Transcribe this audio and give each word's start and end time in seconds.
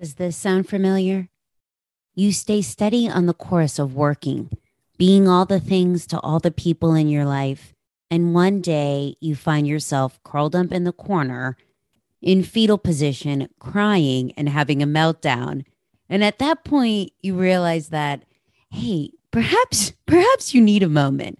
Does 0.00 0.14
this 0.14 0.34
sound 0.34 0.66
familiar? 0.66 1.28
You 2.14 2.32
stay 2.32 2.62
steady 2.62 3.06
on 3.06 3.26
the 3.26 3.34
course 3.34 3.78
of 3.78 3.94
working, 3.94 4.48
being 4.96 5.28
all 5.28 5.44
the 5.44 5.60
things 5.60 6.06
to 6.06 6.18
all 6.20 6.38
the 6.38 6.50
people 6.50 6.94
in 6.94 7.10
your 7.10 7.26
life. 7.26 7.74
And 8.10 8.32
one 8.32 8.62
day 8.62 9.16
you 9.20 9.36
find 9.36 9.68
yourself 9.68 10.18
curled 10.24 10.56
up 10.56 10.72
in 10.72 10.84
the 10.84 10.92
corner 10.94 11.58
in 12.22 12.42
fetal 12.42 12.78
position, 12.78 13.50
crying 13.58 14.32
and 14.38 14.48
having 14.48 14.82
a 14.82 14.86
meltdown. 14.86 15.66
And 16.08 16.24
at 16.24 16.38
that 16.38 16.64
point, 16.64 17.12
you 17.20 17.34
realize 17.34 17.90
that, 17.90 18.24
hey, 18.70 19.10
perhaps, 19.30 19.92
perhaps 20.06 20.54
you 20.54 20.62
need 20.62 20.82
a 20.82 20.88
moment. 20.88 21.38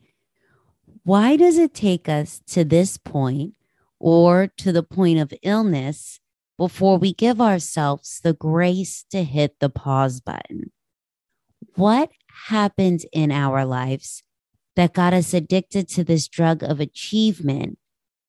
Why 1.02 1.36
does 1.36 1.56
it 1.56 1.72
take 1.72 2.10
us 2.10 2.42
to 2.48 2.64
this 2.64 2.98
point 2.98 3.54
or 3.98 4.48
to 4.58 4.70
the 4.70 4.82
point 4.82 5.18
of 5.18 5.32
illness 5.42 6.20
before 6.60 6.98
we 6.98 7.14
give 7.14 7.40
ourselves 7.40 8.20
the 8.22 8.34
grace 8.34 9.06
to 9.10 9.24
hit 9.24 9.58
the 9.60 9.70
pause 9.70 10.20
button? 10.20 10.70
What 11.74 12.10
happened 12.48 13.00
in 13.14 13.32
our 13.32 13.64
lives 13.64 14.22
that 14.76 14.92
got 14.92 15.14
us 15.14 15.32
addicted 15.32 15.88
to 15.88 16.04
this 16.04 16.28
drug 16.28 16.62
of 16.62 16.78
achievement? 16.78 17.78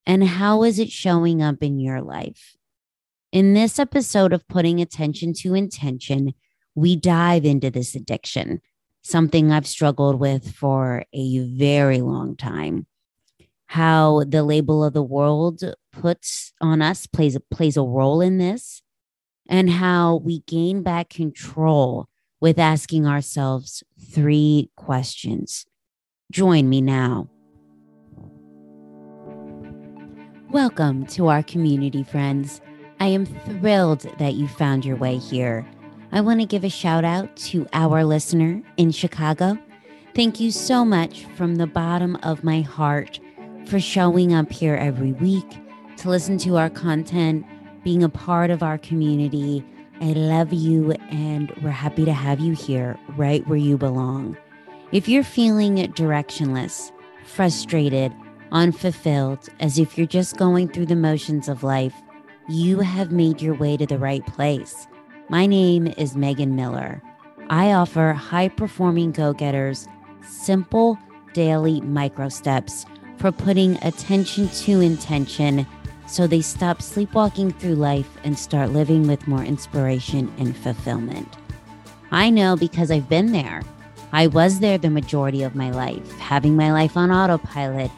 And 0.06 0.24
how 0.24 0.62
is 0.62 0.78
it 0.78 0.88
showing 0.88 1.42
up 1.42 1.62
in 1.62 1.78
your 1.78 2.00
life? 2.00 2.56
In 3.32 3.52
this 3.52 3.78
episode 3.78 4.32
of 4.32 4.48
Putting 4.48 4.80
Attention 4.80 5.34
to 5.40 5.52
Intention, 5.54 6.32
we 6.74 6.96
dive 6.96 7.44
into 7.44 7.70
this 7.70 7.94
addiction, 7.94 8.62
something 9.02 9.52
I've 9.52 9.66
struggled 9.66 10.18
with 10.18 10.54
for 10.54 11.04
a 11.12 11.38
very 11.40 12.00
long 12.00 12.36
time. 12.36 12.86
How 13.66 14.24
the 14.24 14.42
label 14.42 14.82
of 14.82 14.94
the 14.94 15.02
world 15.02 15.62
puts 15.92 16.52
on 16.60 16.82
us 16.82 17.06
plays, 17.06 17.36
plays 17.50 17.76
a 17.76 17.82
role 17.82 18.20
in 18.20 18.38
this, 18.38 18.82
and 19.48 19.70
how 19.70 20.16
we 20.16 20.40
gain 20.40 20.82
back 20.82 21.10
control 21.10 22.08
with 22.40 22.58
asking 22.58 23.06
ourselves 23.06 23.84
three 24.10 24.70
questions. 24.76 25.66
Join 26.32 26.68
me 26.68 26.80
now. 26.80 27.28
Welcome 30.50 31.06
to 31.06 31.28
our 31.28 31.42
community, 31.42 32.02
friends. 32.02 32.60
I 33.00 33.06
am 33.06 33.26
thrilled 33.26 34.06
that 34.18 34.34
you 34.34 34.48
found 34.48 34.84
your 34.84 34.96
way 34.96 35.18
here. 35.18 35.66
I 36.10 36.20
want 36.20 36.40
to 36.40 36.46
give 36.46 36.64
a 36.64 36.68
shout 36.68 37.04
out 37.04 37.34
to 37.36 37.66
our 37.72 38.04
listener 38.04 38.62
in 38.76 38.90
Chicago. 38.90 39.58
Thank 40.14 40.40
you 40.40 40.50
so 40.50 40.84
much 40.84 41.24
from 41.36 41.54
the 41.54 41.66
bottom 41.66 42.16
of 42.22 42.44
my 42.44 42.60
heart 42.60 43.18
for 43.66 43.80
showing 43.80 44.34
up 44.34 44.52
here 44.52 44.76
every 44.76 45.12
week 45.12 45.61
to 46.02 46.10
listen 46.10 46.36
to 46.36 46.56
our 46.56 46.68
content, 46.68 47.46
being 47.84 48.02
a 48.02 48.08
part 48.08 48.50
of 48.50 48.60
our 48.60 48.76
community. 48.76 49.64
I 50.00 50.06
love 50.06 50.52
you, 50.52 50.90
and 51.10 51.52
we're 51.62 51.70
happy 51.70 52.04
to 52.04 52.12
have 52.12 52.40
you 52.40 52.54
here 52.54 52.98
right 53.16 53.46
where 53.46 53.56
you 53.56 53.78
belong. 53.78 54.36
If 54.90 55.08
you're 55.08 55.22
feeling 55.22 55.76
directionless, 55.76 56.90
frustrated, 57.24 58.12
unfulfilled, 58.50 59.48
as 59.60 59.78
if 59.78 59.96
you're 59.96 60.08
just 60.08 60.36
going 60.36 60.68
through 60.68 60.86
the 60.86 60.96
motions 60.96 61.48
of 61.48 61.62
life, 61.62 61.94
you 62.48 62.80
have 62.80 63.12
made 63.12 63.40
your 63.40 63.54
way 63.54 63.76
to 63.76 63.86
the 63.86 63.98
right 63.98 64.26
place. 64.26 64.88
My 65.28 65.46
name 65.46 65.86
is 65.96 66.16
Megan 66.16 66.56
Miller. 66.56 67.00
I 67.48 67.72
offer 67.72 68.12
high 68.12 68.48
performing 68.48 69.12
go 69.12 69.32
getters 69.32 69.86
simple 70.22 70.98
daily 71.32 71.80
micro 71.82 72.28
steps 72.28 72.86
for 73.18 73.30
putting 73.30 73.76
attention 73.84 74.48
to 74.48 74.80
intention 74.80 75.64
so 76.12 76.26
they 76.26 76.40
stop 76.40 76.82
sleepwalking 76.82 77.52
through 77.52 77.74
life 77.74 78.08
and 78.22 78.38
start 78.38 78.70
living 78.70 79.06
with 79.06 79.26
more 79.26 79.42
inspiration 79.42 80.32
and 80.38 80.56
fulfillment. 80.56 81.36
I 82.10 82.28
know 82.28 82.54
because 82.56 82.90
I've 82.90 83.08
been 83.08 83.32
there. 83.32 83.62
I 84.12 84.26
was 84.26 84.60
there 84.60 84.76
the 84.76 84.90
majority 84.90 85.42
of 85.42 85.54
my 85.54 85.70
life, 85.70 86.18
having 86.18 86.54
my 86.54 86.70
life 86.70 86.96
on 86.96 87.10
autopilot 87.10 87.90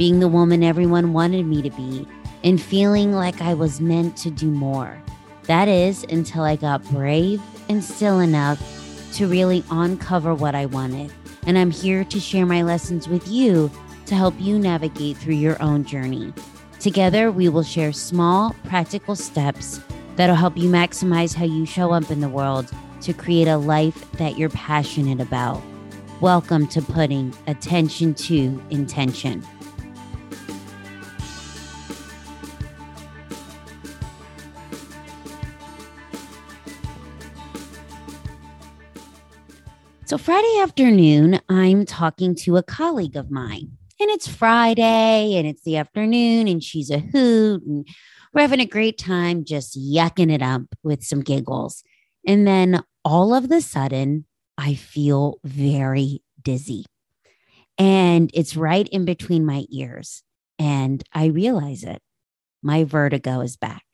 being 0.00 0.18
the 0.18 0.28
woman 0.28 0.64
everyone 0.64 1.12
wanted 1.12 1.44
me 1.44 1.60
to 1.60 1.68
be, 1.68 2.08
and 2.42 2.58
feeling 2.58 3.12
like 3.12 3.42
I 3.42 3.52
was 3.52 3.82
meant 3.82 4.16
to 4.16 4.30
do 4.30 4.50
more. 4.50 4.98
That 5.42 5.68
is 5.68 6.04
until 6.04 6.42
I 6.42 6.56
got 6.56 6.82
brave 6.84 7.42
and 7.68 7.84
still 7.84 8.20
enough 8.20 8.58
to 9.16 9.26
really 9.26 9.62
uncover 9.70 10.34
what 10.34 10.54
I 10.54 10.64
wanted. 10.64 11.12
And 11.46 11.58
I'm 11.58 11.70
here 11.70 12.02
to 12.02 12.18
share 12.18 12.46
my 12.46 12.62
lessons 12.62 13.08
with 13.08 13.28
you 13.28 13.70
to 14.06 14.14
help 14.14 14.34
you 14.40 14.58
navigate 14.58 15.18
through 15.18 15.34
your 15.34 15.62
own 15.62 15.84
journey. 15.84 16.32
Together, 16.80 17.30
we 17.30 17.46
will 17.50 17.62
share 17.62 17.92
small, 17.92 18.56
practical 18.64 19.14
steps 19.14 19.80
that'll 20.16 20.34
help 20.34 20.56
you 20.56 20.70
maximize 20.70 21.34
how 21.34 21.44
you 21.44 21.66
show 21.66 21.92
up 21.92 22.10
in 22.10 22.20
the 22.20 22.28
world 22.28 22.72
to 23.02 23.12
create 23.12 23.46
a 23.46 23.58
life 23.58 24.10
that 24.12 24.38
you're 24.38 24.48
passionate 24.48 25.20
about. 25.20 25.62
Welcome 26.22 26.66
to 26.68 26.80
putting 26.80 27.34
attention 27.46 28.14
to 28.14 28.62
intention. 28.70 29.46
So, 40.06 40.16
Friday 40.16 40.60
afternoon, 40.62 41.40
I'm 41.50 41.84
talking 41.84 42.34
to 42.36 42.56
a 42.56 42.62
colleague 42.62 43.16
of 43.16 43.30
mine, 43.30 43.76
and 44.00 44.10
it's 44.10 44.26
Friday 44.26 45.36
and 45.36 45.46
it's 45.46 45.62
the 45.62 45.76
afternoon, 45.76 46.48
and 46.48 46.64
she's 46.64 46.90
a 46.90 46.98
hoot, 46.98 47.62
and 47.64 47.86
we're 48.32 48.40
having 48.42 48.60
a 48.60 48.66
great 48.66 48.98
time 48.98 49.44
just 49.44 49.78
yucking 49.78 50.32
it 50.32 50.42
up 50.42 50.62
with 50.82 51.04
some 51.04 51.20
giggles. 51.20 51.84
And 52.26 52.46
then 52.46 52.82
all 53.04 53.34
of 53.34 53.48
the 53.48 53.60
sudden, 53.60 54.24
I 54.58 54.74
feel 54.74 55.38
very 55.44 56.22
dizzy, 56.42 56.86
and 57.78 58.30
it's 58.34 58.56
right 58.56 58.88
in 58.88 59.04
between 59.04 59.46
my 59.46 59.64
ears. 59.70 60.22
And 60.58 61.02
I 61.14 61.26
realize 61.26 61.84
it. 61.84 62.02
My 62.62 62.84
vertigo 62.84 63.40
is 63.40 63.56
back. 63.56 63.84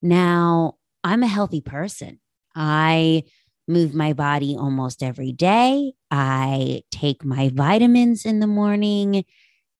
Now, 0.00 0.74
I'm 1.02 1.24
a 1.24 1.26
healthy 1.26 1.60
person. 1.60 2.20
I 2.54 3.24
move 3.66 3.92
my 3.92 4.12
body 4.12 4.56
almost 4.56 5.02
every 5.02 5.32
day. 5.32 5.94
I 6.10 6.82
take 6.90 7.24
my 7.24 7.50
vitamins 7.54 8.24
in 8.24 8.40
the 8.40 8.46
morning. 8.46 9.24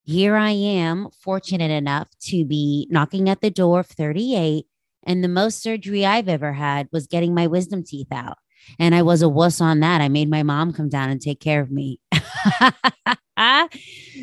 Here 0.03 0.37
I 0.37 0.51
am, 0.51 1.09
fortunate 1.21 1.71
enough 1.71 2.09
to 2.27 2.45
be 2.45 2.87
knocking 2.91 3.29
at 3.29 3.41
the 3.41 3.51
door 3.51 3.81
of 3.81 3.87
38. 3.87 4.67
And 5.07 5.23
the 5.23 5.29
most 5.29 5.63
surgery 5.63 6.05
I've 6.05 6.29
ever 6.29 6.53
had 6.53 6.89
was 6.93 7.07
getting 7.07 7.35
my 7.35 7.47
wisdom 7.47 7.85
teeth 7.85 8.13
out. 8.13 8.39
And 8.79 8.95
I 8.95 9.03
was 9.03 9.23
a 9.23 9.29
wuss 9.29 9.61
on 9.61 9.81
that. 9.81 10.01
I 10.01 10.09
made 10.09 10.29
my 10.29 10.43
mom 10.43 10.73
come 10.73 10.89
down 10.89 11.11
and 11.11 11.21
take 11.21 11.41
care 11.41 11.61
of 11.61 11.71
me. 11.71 12.01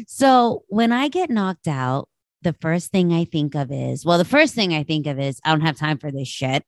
so 0.08 0.64
when 0.68 0.92
I 0.92 1.08
get 1.08 1.30
knocked 1.30 1.68
out, 1.68 2.10
the 2.42 2.54
first 2.54 2.92
thing 2.92 3.14
I 3.14 3.24
think 3.24 3.56
of 3.56 3.72
is 3.72 4.06
well, 4.06 4.18
the 4.18 4.26
first 4.26 4.54
thing 4.54 4.74
I 4.74 4.84
think 4.84 5.08
of 5.08 5.18
is 5.18 5.40
I 5.46 5.52
don't 5.52 5.62
have 5.62 5.78
time 5.78 5.98
for 5.98 6.12
this 6.12 6.28
shit 6.28 6.66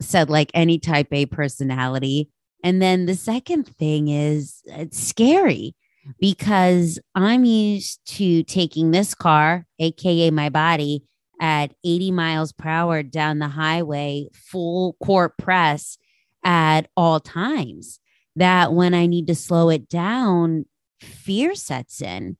said 0.00 0.30
like 0.30 0.50
any 0.54 0.78
type 0.78 1.08
A 1.12 1.26
personality. 1.26 2.30
And 2.62 2.80
then 2.80 3.06
the 3.06 3.14
second 3.14 3.64
thing 3.64 4.08
is 4.08 4.62
it's 4.66 4.98
scary 4.98 5.74
because 6.18 6.98
I'm 7.14 7.44
used 7.44 8.00
to 8.16 8.42
taking 8.44 8.90
this 8.90 9.14
car, 9.14 9.66
AKA 9.78 10.30
my 10.30 10.48
body, 10.48 11.04
at 11.40 11.72
80 11.84 12.10
miles 12.10 12.52
per 12.52 12.68
hour 12.68 13.02
down 13.02 13.38
the 13.38 13.48
highway, 13.48 14.28
full 14.34 14.96
court 15.02 15.38
press 15.38 15.96
at 16.44 16.88
all 16.96 17.18
times. 17.18 17.98
That 18.36 18.72
when 18.72 18.94
I 18.94 19.06
need 19.06 19.26
to 19.28 19.34
slow 19.34 19.70
it 19.70 19.88
down, 19.88 20.66
fear 21.00 21.54
sets 21.54 22.00
in. 22.00 22.36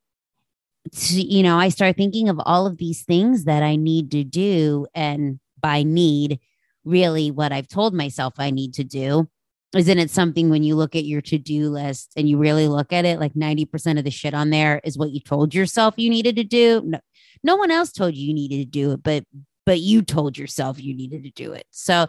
You 1.08 1.42
know, 1.42 1.58
I 1.58 1.68
start 1.68 1.96
thinking 1.96 2.28
of 2.28 2.40
all 2.44 2.66
of 2.66 2.78
these 2.78 3.02
things 3.02 3.44
that 3.44 3.62
I 3.62 3.76
need 3.76 4.10
to 4.12 4.24
do. 4.24 4.86
And 4.94 5.40
by 5.60 5.82
need, 5.82 6.40
really 6.84 7.30
what 7.30 7.52
I've 7.52 7.68
told 7.68 7.94
myself 7.94 8.34
I 8.38 8.50
need 8.50 8.74
to 8.74 8.84
do. 8.84 9.28
Isn't 9.74 9.98
it 9.98 10.10
something 10.10 10.50
when 10.50 10.64
you 10.64 10.74
look 10.74 10.96
at 10.96 11.04
your 11.04 11.20
to 11.22 11.38
do 11.38 11.70
list 11.70 12.12
and 12.16 12.28
you 12.28 12.38
really 12.38 12.66
look 12.66 12.92
at 12.92 13.04
it, 13.04 13.20
like 13.20 13.34
90% 13.34 13.98
of 13.98 14.04
the 14.04 14.10
shit 14.10 14.34
on 14.34 14.50
there 14.50 14.80
is 14.82 14.98
what 14.98 15.12
you 15.12 15.20
told 15.20 15.54
yourself 15.54 15.94
you 15.96 16.10
needed 16.10 16.36
to 16.36 16.44
do? 16.44 16.82
No, 16.84 16.98
no 17.44 17.56
one 17.56 17.70
else 17.70 17.92
told 17.92 18.14
you 18.14 18.28
you 18.28 18.34
needed 18.34 18.58
to 18.58 18.64
do 18.64 18.92
it, 18.92 19.02
but 19.02 19.24
but 19.66 19.80
you 19.80 20.02
told 20.02 20.36
yourself 20.36 20.82
you 20.82 20.96
needed 20.96 21.22
to 21.22 21.30
do 21.30 21.52
it. 21.52 21.66
So, 21.70 22.06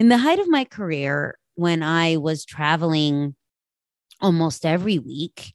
in 0.00 0.08
the 0.08 0.18
height 0.18 0.40
of 0.40 0.48
my 0.48 0.64
career, 0.64 1.38
when 1.54 1.82
I 1.82 2.16
was 2.16 2.44
traveling 2.44 3.36
almost 4.20 4.66
every 4.66 4.98
week, 4.98 5.54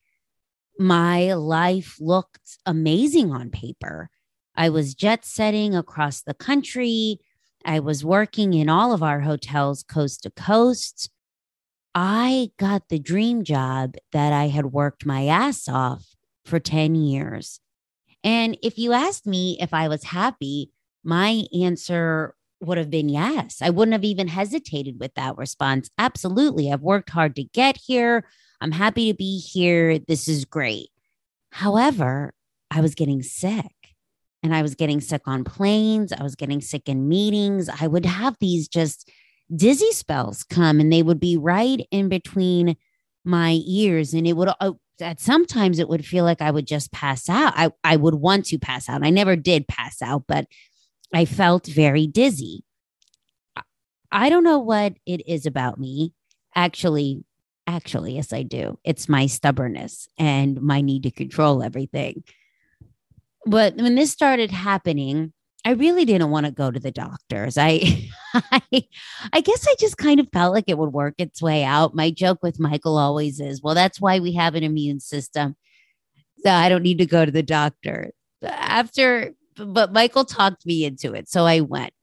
my 0.79 1.33
life 1.33 1.97
looked 1.99 2.57
amazing 2.65 3.31
on 3.31 3.49
paper. 3.49 4.09
I 4.55 4.69
was 4.69 4.95
jet 4.95 5.25
setting 5.25 5.75
across 5.75 6.21
the 6.21 6.33
country. 6.33 7.19
I 7.65 7.79
was 7.79 8.05
working 8.05 8.53
in 8.53 8.69
all 8.69 8.93
of 8.93 9.03
our 9.03 9.19
hotels 9.19 9.83
coast 9.83 10.23
to 10.23 10.31
coast. 10.31 11.09
I 11.93 12.51
got 12.57 12.89
the 12.89 12.99
dream 12.99 13.43
job 13.43 13.95
that 14.11 14.31
I 14.33 14.47
had 14.47 14.67
worked 14.67 15.05
my 15.05 15.27
ass 15.27 15.67
off 15.67 16.15
for 16.45 16.59
10 16.59 16.95
years. 16.95 17.59
And 18.23 18.57
if 18.63 18.77
you 18.77 18.93
asked 18.93 19.25
me 19.25 19.57
if 19.59 19.73
I 19.73 19.87
was 19.87 20.03
happy, 20.03 20.71
my 21.03 21.43
answer 21.59 22.35
would 22.61 22.77
have 22.77 22.89
been 22.91 23.09
yes. 23.09 23.57
I 23.61 23.71
wouldn't 23.71 23.93
have 23.93 24.03
even 24.03 24.27
hesitated 24.27 24.99
with 24.99 25.13
that 25.15 25.37
response. 25.37 25.89
Absolutely. 25.97 26.71
I've 26.71 26.81
worked 26.81 27.09
hard 27.09 27.35
to 27.35 27.43
get 27.43 27.77
here. 27.77 28.25
I'm 28.61 28.71
happy 28.71 29.11
to 29.11 29.17
be 29.17 29.39
here. 29.39 29.97
This 29.97 30.27
is 30.27 30.45
great. 30.45 30.89
However, 31.51 32.33
I 32.69 32.81
was 32.81 32.95
getting 32.95 33.23
sick 33.23 33.65
and 34.43 34.55
I 34.55 34.61
was 34.61 34.75
getting 34.75 35.01
sick 35.01 35.23
on 35.25 35.43
planes. 35.43 36.13
I 36.13 36.23
was 36.23 36.35
getting 36.35 36.61
sick 36.61 36.87
in 36.87 37.09
meetings. 37.09 37.67
I 37.69 37.87
would 37.87 38.05
have 38.05 38.37
these 38.39 38.67
just 38.67 39.09
dizzy 39.55 39.91
spells 39.91 40.43
come 40.43 40.79
and 40.79 40.91
they 40.91 41.03
would 41.03 41.19
be 41.19 41.37
right 41.37 41.85
in 41.91 42.09
between 42.09 42.77
my 43.23 43.59
ears 43.65 44.13
and 44.13 44.25
it 44.27 44.33
would 44.33 44.49
uh, 44.59 44.71
at 45.01 45.19
sometimes 45.19 45.79
it 45.79 45.89
would 45.89 46.05
feel 46.05 46.23
like 46.23 46.41
I 46.41 46.51
would 46.51 46.67
just 46.67 46.91
pass 46.91 47.27
out. 47.29 47.53
I, 47.55 47.71
I 47.83 47.95
would 47.97 48.15
want 48.15 48.45
to 48.47 48.59
pass 48.59 48.87
out. 48.87 49.05
I 49.05 49.09
never 49.09 49.35
did 49.35 49.67
pass 49.67 50.01
out, 50.01 50.23
but 50.27 50.45
I 51.13 51.25
felt 51.25 51.67
very 51.67 52.07
dizzy. 52.07 52.63
I 54.11 54.29
don't 54.29 54.43
know 54.43 54.59
what 54.59 54.93
it 55.05 55.27
is 55.27 55.45
about 55.45 55.79
me. 55.79 56.13
Actually, 56.55 57.23
actually, 57.65 58.15
yes, 58.15 58.33
I 58.33 58.43
do. 58.43 58.77
It's 58.83 59.07
my 59.07 59.25
stubbornness 59.25 60.07
and 60.17 60.61
my 60.61 60.81
need 60.81 61.03
to 61.03 61.11
control 61.11 61.63
everything. 61.63 62.23
But 63.45 63.75
when 63.75 63.95
this 63.95 64.11
started 64.11 64.51
happening, 64.51 65.33
I 65.65 65.71
really 65.71 66.05
didn't 66.05 66.29
want 66.29 66.45
to 66.45 66.51
go 66.51 66.69
to 66.69 66.79
the 66.79 66.91
doctors. 66.91 67.57
I, 67.57 68.09
I, 68.33 69.41
guess 69.41 69.67
I 69.67 69.75
just 69.79 69.97
kind 69.97 70.19
of 70.19 70.27
felt 70.31 70.53
like 70.53 70.65
it 70.67 70.77
would 70.77 70.93
work 70.93 71.15
its 71.17 71.41
way 71.41 71.63
out. 71.63 71.95
My 71.95 72.11
joke 72.11 72.39
with 72.41 72.59
Michael 72.59 72.97
always 72.97 73.39
is, 73.39 73.61
well, 73.61 73.75
that's 73.75 73.99
why 73.99 74.19
we 74.19 74.33
have 74.33 74.55
an 74.55 74.63
immune 74.63 74.99
system. 74.99 75.55
So 76.43 76.51
I 76.51 76.69
don't 76.69 76.83
need 76.83 76.97
to 76.99 77.05
go 77.05 77.25
to 77.25 77.31
the 77.31 77.43
doctor. 77.43 78.11
After, 78.43 79.33
but 79.55 79.93
Michael 79.93 80.25
talked 80.25 80.65
me 80.65 80.85
into 80.85 81.13
it. 81.13 81.29
So 81.29 81.45
I 81.45 81.59
went. 81.61 81.93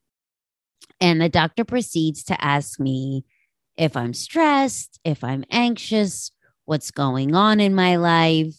And 1.00 1.20
the 1.20 1.28
doctor 1.28 1.64
proceeds 1.64 2.25
to 2.25 2.44
ask 2.44 2.80
me 2.80 3.25
if 3.76 3.96
I'm 3.96 4.14
stressed, 4.14 4.98
if 5.04 5.22
I'm 5.22 5.44
anxious, 5.50 6.32
what's 6.64 6.90
going 6.90 7.34
on 7.34 7.60
in 7.60 7.75
my 7.75 7.96
life. 7.96 8.56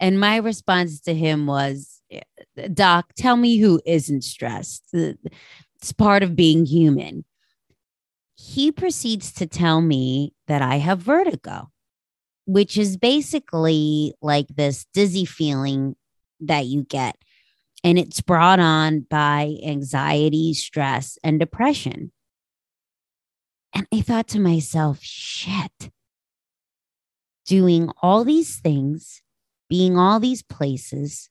And 0.00 0.18
my 0.18 0.36
response 0.36 1.00
to 1.02 1.14
him 1.14 1.46
was, 1.46 2.00
Doc, 2.74 3.12
tell 3.16 3.36
me 3.36 3.58
who 3.58 3.80
isn't 3.86 4.24
stressed. 4.24 4.94
It's 5.82 5.92
part 5.92 6.22
of 6.22 6.36
being 6.36 6.64
human. 6.64 7.24
He 8.36 8.70
proceeds 8.70 9.32
to 9.32 9.48
tell 9.48 9.80
me 9.80 10.32
that 10.46 10.62
I 10.62 10.76
have 10.76 11.00
vertigo, 11.00 11.72
which 12.46 12.78
is 12.78 12.96
basically 12.96 14.14
like 14.22 14.46
this 14.46 14.86
dizzy 14.94 15.24
feeling 15.24 15.96
that 16.38 16.66
you 16.66 16.84
get. 16.84 17.16
And 17.82 17.98
it's 17.98 18.20
brought 18.20 18.60
on 18.60 19.00
by 19.10 19.56
anxiety, 19.64 20.54
stress, 20.54 21.18
and 21.24 21.40
depression. 21.40 22.12
And 23.74 23.88
I 23.92 24.02
thought 24.02 24.28
to 24.28 24.38
myself, 24.38 25.00
shit, 25.02 25.90
doing 27.44 27.90
all 28.00 28.22
these 28.22 28.60
things, 28.60 29.20
being 29.68 29.98
all 29.98 30.20
these 30.20 30.44
places, 30.44 31.28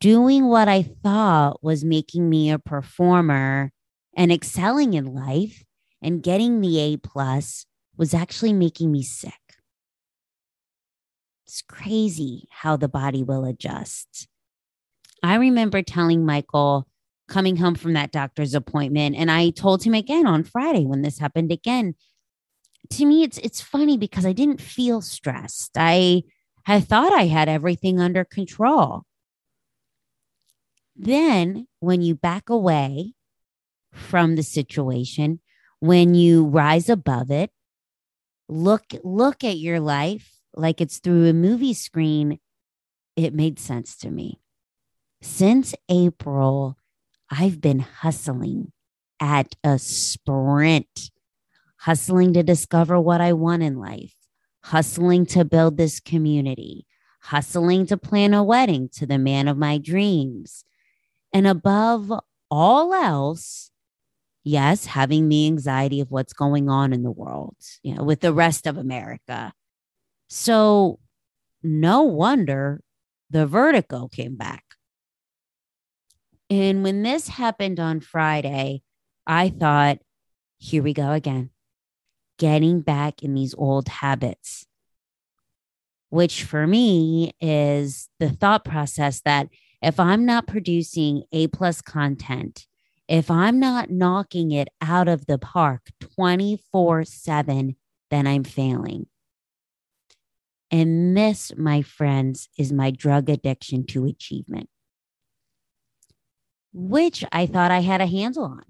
doing 0.00 0.46
what 0.46 0.68
I 0.68 0.82
thought 0.82 1.62
was 1.62 1.84
making 1.84 2.28
me 2.28 2.50
a 2.50 2.58
performer 2.58 3.72
and 4.16 4.32
excelling 4.32 4.94
in 4.94 5.06
life 5.06 5.64
and 6.00 6.22
getting 6.22 6.60
the 6.60 6.78
A 6.78 6.96
plus 6.96 7.66
was 7.96 8.14
actually 8.14 8.52
making 8.52 8.90
me 8.90 9.02
sick. 9.02 9.32
It's 11.46 11.62
crazy 11.62 12.48
how 12.50 12.76
the 12.76 12.88
body 12.88 13.22
will 13.22 13.44
adjust. 13.44 14.28
I 15.22 15.36
remember 15.36 15.82
telling 15.82 16.24
Michael 16.24 16.88
coming 17.28 17.56
home 17.56 17.74
from 17.74 17.92
that 17.92 18.12
doctor's 18.12 18.54
appointment, 18.54 19.16
and 19.16 19.30
I 19.30 19.50
told 19.50 19.84
him 19.84 19.94
again 19.94 20.26
on 20.26 20.44
Friday 20.44 20.84
when 20.84 21.02
this 21.02 21.18
happened 21.18 21.52
again. 21.52 21.94
To 22.90 23.06
me, 23.06 23.22
it's 23.22 23.38
it's 23.38 23.60
funny 23.60 23.96
because 23.96 24.26
I 24.26 24.32
didn't 24.32 24.60
feel 24.60 25.00
stressed. 25.00 25.72
I 25.76 26.24
I 26.66 26.80
thought 26.80 27.12
I 27.12 27.26
had 27.26 27.48
everything 27.48 28.00
under 28.00 28.24
control. 28.24 29.04
Then, 31.02 31.66
when 31.80 32.00
you 32.00 32.14
back 32.14 32.48
away 32.48 33.14
from 33.92 34.36
the 34.36 34.44
situation, 34.44 35.40
when 35.80 36.14
you 36.14 36.44
rise 36.44 36.88
above 36.88 37.28
it, 37.28 37.50
look 38.48 38.84
look 39.02 39.42
at 39.42 39.58
your 39.58 39.80
life 39.80 40.38
like 40.54 40.80
it's 40.80 40.98
through 40.98 41.26
a 41.26 41.32
movie 41.32 41.74
screen, 41.74 42.38
it 43.16 43.34
made 43.34 43.58
sense 43.58 43.96
to 43.96 44.12
me. 44.12 44.38
Since 45.20 45.74
April, 45.88 46.76
I've 47.28 47.60
been 47.60 47.80
hustling 47.80 48.70
at 49.18 49.56
a 49.64 49.80
sprint, 49.80 51.10
hustling 51.78 52.32
to 52.34 52.44
discover 52.44 53.00
what 53.00 53.20
I 53.20 53.32
want 53.32 53.64
in 53.64 53.76
life, 53.76 54.14
hustling 54.62 55.26
to 55.26 55.44
build 55.44 55.78
this 55.78 55.98
community, 55.98 56.86
hustling 57.22 57.86
to 57.86 57.96
plan 57.96 58.34
a 58.34 58.44
wedding 58.44 58.88
to 58.90 59.04
the 59.04 59.18
man 59.18 59.48
of 59.48 59.58
my 59.58 59.78
dreams, 59.78 60.64
and 61.32 61.46
above 61.46 62.12
all 62.50 62.94
else, 62.94 63.70
yes, 64.44 64.86
having 64.86 65.28
the 65.28 65.46
anxiety 65.46 66.00
of 66.00 66.10
what's 66.10 66.32
going 66.32 66.68
on 66.68 66.92
in 66.92 67.02
the 67.02 67.10
world, 67.10 67.56
you 67.82 67.94
know, 67.94 68.02
with 68.02 68.20
the 68.20 68.32
rest 68.32 68.66
of 68.66 68.76
America. 68.76 69.52
So, 70.28 70.98
no 71.62 72.02
wonder 72.02 72.80
the 73.30 73.46
vertigo 73.46 74.08
came 74.08 74.36
back. 74.36 74.64
And 76.50 76.82
when 76.82 77.02
this 77.02 77.28
happened 77.28 77.80
on 77.80 78.00
Friday, 78.00 78.82
I 79.26 79.48
thought, 79.48 79.98
here 80.58 80.82
we 80.82 80.92
go 80.92 81.12
again, 81.12 81.50
getting 82.38 82.80
back 82.82 83.22
in 83.22 83.34
these 83.34 83.54
old 83.54 83.88
habits, 83.88 84.66
which 86.10 86.44
for 86.44 86.66
me 86.66 87.32
is 87.40 88.08
the 88.18 88.28
thought 88.28 88.64
process 88.64 89.22
that 89.22 89.48
if 89.82 89.98
I'm 89.98 90.24
not 90.24 90.46
producing 90.46 91.24
A 91.32 91.48
plus 91.48 91.82
content, 91.82 92.66
if 93.08 93.30
I'm 93.30 93.58
not 93.58 93.90
knocking 93.90 94.52
it 94.52 94.68
out 94.80 95.08
of 95.08 95.26
the 95.26 95.38
park 95.38 95.90
24 96.16 97.04
7, 97.04 97.76
then 98.10 98.26
I'm 98.26 98.44
failing. 98.44 99.06
And 100.70 101.16
this, 101.16 101.52
my 101.56 101.82
friends, 101.82 102.48
is 102.56 102.72
my 102.72 102.90
drug 102.90 103.28
addiction 103.28 103.84
to 103.88 104.06
achievement, 104.06 104.70
which 106.72 107.24
I 107.30 107.44
thought 107.44 107.70
I 107.70 107.80
had 107.80 108.00
a 108.00 108.06
handle 108.06 108.44
on. 108.44 108.62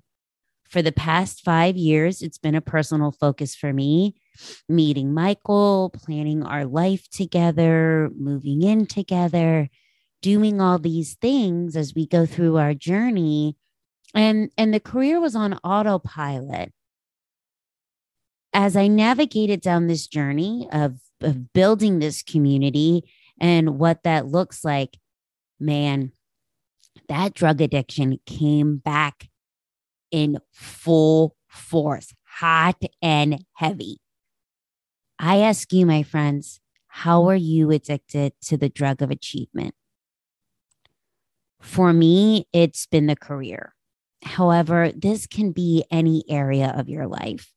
For 0.69 0.83
the 0.83 0.91
past 0.91 1.45
five 1.45 1.77
years, 1.77 2.23
it's 2.23 2.39
been 2.39 2.55
a 2.55 2.63
personal 2.63 3.13
focus 3.13 3.55
for 3.55 3.73
me. 3.73 4.17
Meeting 4.69 5.13
Michael, 5.13 5.93
planning 5.95 6.43
our 6.43 6.65
life 6.65 7.09
together, 7.11 8.11
moving 8.17 8.63
in 8.63 8.87
together, 8.87 9.69
doing 10.23 10.61
all 10.61 10.79
these 10.79 11.15
things 11.15 11.77
as 11.77 11.95
we 11.95 12.07
go 12.07 12.25
through 12.25 12.57
our 12.57 12.75
journey. 12.75 13.57
And 14.15 14.51
and 14.57 14.73
the 14.73 14.81
career 14.81 15.21
was 15.21 15.37
on 15.37 15.59
autopilot. 15.65 16.73
As 18.55 18.77
i 18.77 18.87
navigated 18.87 19.61
down 19.61 19.87
this 19.87 20.07
journey 20.07 20.69
of 20.73 21.01
of 21.21 21.53
building 21.53 21.99
this 21.99 22.23
community 22.23 23.05
and 23.41 23.79
what 23.79 24.03
that 24.03 24.27
looks 24.27 24.65
like 24.65 24.99
man 25.59 26.13
that 27.09 27.35
drug 27.35 27.61
addiction 27.61 28.19
came 28.27 28.77
back 28.77 29.29
in 30.11 30.39
full 30.53 31.37
force 31.49 32.13
hot 32.25 32.81
and 33.01 33.45
heavy. 33.55 33.99
I 35.19 35.39
ask 35.39 35.73
you 35.73 35.87
my 35.87 36.03
friends 36.03 36.61
how 36.89 37.29
are 37.29 37.37
you 37.37 37.71
addicted 37.71 38.33
to 38.43 38.57
the 38.57 38.69
drug 38.69 39.01
of 39.03 39.11
achievement 39.11 39.75
for 41.63 41.93
me, 41.93 42.47
it's 42.53 42.87
been 42.87 43.07
the 43.07 43.17
career. 43.17 43.75
However, 44.25 44.93
this 44.95 45.27
can 45.27 45.53
be 45.53 45.85
any 45.91 46.25
area 46.29 46.75
of 46.77 46.89
your 46.89 47.07
life 47.07 47.53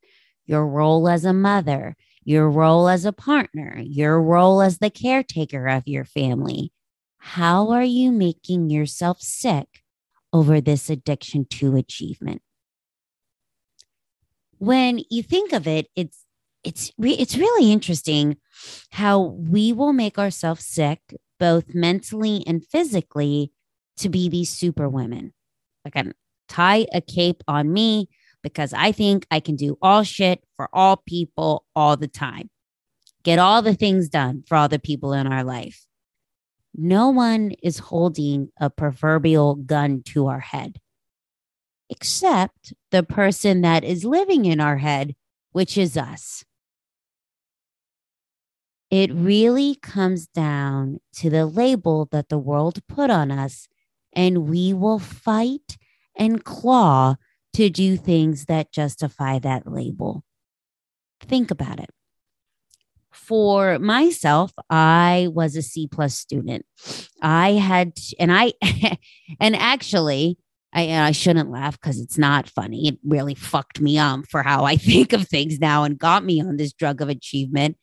your 0.47 0.67
role 0.67 1.09
as 1.09 1.25
a 1.25 1.33
mother, 1.33 1.95
your 2.23 2.49
role 2.49 2.87
as 2.87 3.03
a 3.03 3.11
partner, 3.11 3.81
your 3.83 4.21
role 4.21 4.61
as 4.61 4.77
the 4.77 4.91
caretaker 4.91 5.67
of 5.67 5.87
your 5.87 6.05
family. 6.05 6.71
How 7.17 7.71
are 7.71 7.83
you 7.83 8.11
making 8.11 8.69
yourself 8.69 9.21
sick 9.21 9.81
over 10.31 10.61
this 10.61 10.87
addiction 10.89 11.45
to 11.45 11.75
achievement? 11.75 12.43
When 14.59 15.01
you 15.09 15.23
think 15.23 15.51
of 15.51 15.67
it, 15.67 15.87
it's 15.95 16.23
it's 16.63 16.91
re- 16.97 17.13
it's 17.13 17.37
really 17.37 17.71
interesting 17.71 18.37
how 18.91 19.19
we 19.19 19.73
will 19.73 19.93
make 19.93 20.17
ourselves 20.17 20.65
sick 20.65 20.99
both 21.39 21.73
mentally 21.73 22.43
and 22.47 22.65
physically 22.65 23.51
to 23.97 24.09
be 24.09 24.29
these 24.29 24.49
super 24.49 24.89
women. 24.89 25.33
Like 25.83 25.95
I 25.97 26.11
tie 26.47 26.87
a 26.93 27.01
cape 27.01 27.43
on 27.47 27.71
me 27.71 28.09
because 28.43 28.73
I 28.73 28.91
think 28.91 29.25
I 29.31 29.39
can 29.39 29.55
do 29.55 29.77
all 29.81 30.03
shit 30.03 30.43
for 30.55 30.69
all 30.73 30.97
people 30.97 31.65
all 31.75 31.97
the 31.97 32.07
time. 32.07 32.49
Get 33.23 33.39
all 33.39 33.61
the 33.61 33.75
things 33.75 34.09
done 34.09 34.43
for 34.47 34.55
all 34.55 34.69
the 34.69 34.79
people 34.79 35.13
in 35.13 35.27
our 35.27 35.43
life. 35.43 35.85
No 36.75 37.09
one 37.09 37.51
is 37.63 37.79
holding 37.79 38.49
a 38.59 38.69
proverbial 38.69 39.55
gun 39.55 40.03
to 40.07 40.27
our 40.27 40.41
head. 40.41 40.79
except 41.89 42.73
the 42.91 43.03
person 43.03 43.61
that 43.61 43.83
is 43.83 44.05
living 44.05 44.45
in 44.45 44.59
our 44.59 44.77
head, 44.77 45.15
which 45.51 45.77
is 45.77 45.97
us. 45.97 46.43
It 48.91 49.11
really 49.13 49.75
comes 49.75 50.27
down 50.27 50.99
to 51.17 51.29
the 51.29 51.45
label 51.45 52.07
that 52.11 52.29
the 52.29 52.37
world 52.37 52.79
put 52.87 53.09
on 53.09 53.31
us, 53.31 53.67
and 54.15 54.49
we 54.49 54.73
will 54.73 54.99
fight 54.99 55.77
and 56.17 56.43
claw 56.43 57.15
to 57.53 57.69
do 57.69 57.97
things 57.97 58.45
that 58.45 58.71
justify 58.71 59.39
that 59.39 59.71
label. 59.71 60.23
Think 61.21 61.51
about 61.51 61.79
it. 61.79 61.89
For 63.11 63.79
myself, 63.79 64.51
I 64.69 65.29
was 65.31 65.55
a 65.55 65.61
C 65.61 65.87
plus 65.87 66.15
student. 66.15 66.65
I 67.21 67.53
had, 67.53 67.93
and 68.19 68.31
I, 68.31 68.53
and 69.39 69.55
actually, 69.55 70.37
I, 70.73 71.07
I 71.07 71.11
shouldn't 71.11 71.49
laugh 71.49 71.79
because 71.79 71.99
it's 71.99 72.17
not 72.17 72.49
funny. 72.49 72.89
It 72.89 72.99
really 73.05 73.33
fucked 73.33 73.79
me 73.79 73.97
up 73.97 74.25
for 74.29 74.43
how 74.43 74.65
I 74.65 74.75
think 74.75 75.13
of 75.13 75.27
things 75.27 75.59
now 75.59 75.85
and 75.85 75.97
got 75.97 76.25
me 76.25 76.41
on 76.41 76.57
this 76.57 76.73
drug 76.73 77.01
of 77.01 77.07
achievement. 77.07 77.77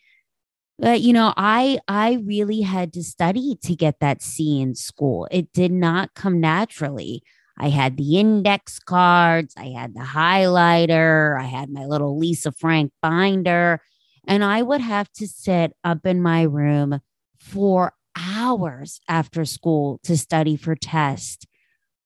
But 0.82 1.00
you 1.00 1.12
know, 1.12 1.32
I 1.36 1.78
I 1.86 2.14
really 2.26 2.62
had 2.62 2.92
to 2.94 3.04
study 3.04 3.56
to 3.62 3.76
get 3.76 4.00
that 4.00 4.20
C 4.20 4.60
in 4.60 4.74
school. 4.74 5.28
It 5.30 5.52
did 5.52 5.70
not 5.72 6.14
come 6.14 6.40
naturally. 6.40 7.22
I 7.56 7.68
had 7.68 7.96
the 7.96 8.18
index 8.18 8.80
cards, 8.80 9.54
I 9.56 9.66
had 9.66 9.94
the 9.94 10.00
highlighter, 10.00 11.40
I 11.40 11.44
had 11.44 11.70
my 11.70 11.86
little 11.86 12.18
Lisa 12.18 12.50
Frank 12.50 12.92
binder, 13.00 13.80
and 14.26 14.42
I 14.42 14.62
would 14.62 14.80
have 14.80 15.12
to 15.12 15.28
sit 15.28 15.72
up 15.84 16.04
in 16.04 16.20
my 16.20 16.42
room 16.42 17.00
for 17.38 17.92
hours 18.18 19.00
after 19.08 19.44
school 19.44 20.00
to 20.02 20.16
study 20.16 20.56
for 20.56 20.74
tests. 20.74 21.46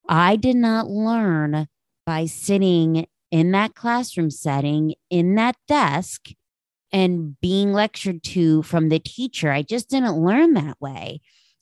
I 0.07 0.35
did 0.35 0.57
not 0.57 0.87
learn 0.87 1.67
by 2.05 2.27
sitting 2.27 3.07
in 3.31 3.51
that 3.51 3.73
classroom 3.73 4.29
setting, 4.29 4.93
in 5.09 5.35
that 5.35 5.55
desk, 5.67 6.27
and 6.91 7.39
being 7.41 7.73
lectured 7.73 8.23
to 8.23 8.63
from 8.63 8.89
the 8.89 8.99
teacher. 8.99 9.51
I 9.51 9.61
just 9.61 9.89
didn't 9.89 10.23
learn 10.23 10.53
that 10.53 10.79
way. 10.79 11.21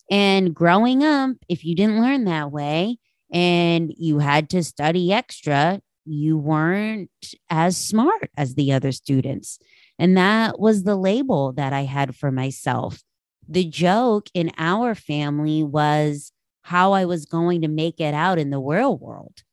And 0.09 0.53
growing 0.53 1.03
up, 1.03 1.37
if 1.49 1.65
you 1.65 1.75
didn't 1.75 2.01
learn 2.01 2.25
that 2.25 2.51
way 2.51 2.97
and 3.31 3.91
you 3.97 4.19
had 4.19 4.49
to 4.51 4.63
study 4.63 5.11
extra, 5.11 5.81
you 6.05 6.37
weren't 6.37 7.09
as 7.49 7.75
smart 7.77 8.29
as 8.37 8.53
the 8.53 8.71
other 8.73 8.91
students. 8.91 9.57
And 9.97 10.17
that 10.17 10.59
was 10.59 10.83
the 10.83 10.95
label 10.95 11.53
that 11.53 11.73
I 11.73 11.81
had 11.81 12.15
for 12.15 12.31
myself. 12.31 13.01
The 13.47 13.63
joke 13.65 14.27
in 14.33 14.51
our 14.57 14.93
family 14.93 15.63
was 15.63 16.31
how 16.63 16.93
I 16.93 17.05
was 17.05 17.25
going 17.25 17.61
to 17.61 17.67
make 17.67 17.99
it 17.99 18.13
out 18.13 18.37
in 18.37 18.49
the 18.49 18.59
real 18.59 18.97
world. 18.97 19.43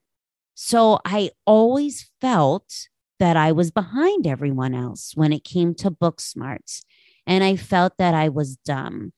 So 0.54 1.00
I 1.04 1.30
always 1.46 2.10
felt 2.20 2.88
that 3.22 3.36
I 3.36 3.52
was 3.52 3.70
behind 3.70 4.26
everyone 4.26 4.74
else 4.74 5.12
when 5.14 5.32
it 5.32 5.44
came 5.44 5.76
to 5.76 5.92
book 5.92 6.20
smarts. 6.20 6.82
And 7.24 7.44
I 7.44 7.54
felt 7.54 7.96
that 7.98 8.14
I 8.14 8.28
was 8.28 8.56
dumb. 8.56 9.12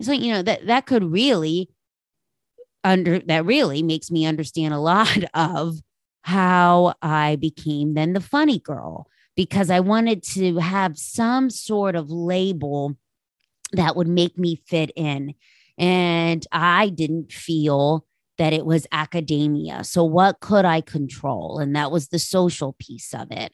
So, 0.00 0.12
you 0.12 0.32
know, 0.32 0.42
that, 0.42 0.68
that 0.68 0.86
could 0.86 1.02
really 1.02 1.68
under 2.84 3.18
that 3.18 3.44
really 3.44 3.82
makes 3.82 4.12
me 4.12 4.26
understand 4.26 4.72
a 4.72 4.78
lot 4.78 5.24
of 5.34 5.78
how 6.22 6.94
I 7.02 7.34
became 7.34 7.94
then 7.94 8.12
the 8.12 8.20
funny 8.20 8.60
girl 8.60 9.08
because 9.34 9.70
I 9.70 9.80
wanted 9.80 10.22
to 10.34 10.58
have 10.58 10.96
some 10.96 11.50
sort 11.50 11.96
of 11.96 12.12
label 12.12 12.96
that 13.72 13.96
would 13.96 14.06
make 14.06 14.38
me 14.38 14.62
fit 14.68 14.92
in. 14.94 15.34
And 15.76 16.46
I 16.52 16.90
didn't 16.90 17.32
feel 17.32 18.06
that 18.38 18.52
it 18.52 18.64
was 18.64 18.86
academia. 18.92 19.84
So, 19.84 20.04
what 20.04 20.40
could 20.40 20.64
I 20.64 20.80
control? 20.80 21.58
And 21.58 21.76
that 21.76 21.90
was 21.90 22.08
the 22.08 22.18
social 22.18 22.74
piece 22.78 23.12
of 23.12 23.30
it. 23.30 23.52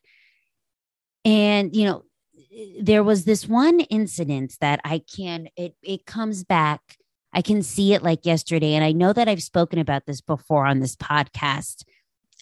And, 1.25 1.75
you 1.75 1.87
know, 1.87 2.05
there 2.81 3.03
was 3.03 3.25
this 3.25 3.49
one 3.49 3.81
incident 3.81 4.57
that 4.61 4.81
I 4.85 5.01
can, 5.15 5.49
it, 5.57 5.75
it 5.83 6.07
comes 6.07 6.45
back. 6.45 6.81
I 7.33 7.43
can 7.43 7.63
see 7.63 7.95
it 7.95 8.03
like 8.03 8.27
yesterday. 8.27 8.75
And 8.75 8.85
I 8.85 8.93
know 8.93 9.13
that 9.13 9.29
I've 9.29 9.43
spoken 9.43 9.79
about 9.79 10.07
this 10.07 10.21
before 10.21 10.67
on 10.67 10.81
this 10.81 10.95
podcast, 10.95 11.85